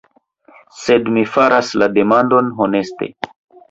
[0.85, 3.17] Sed mi faras la demandon honeste.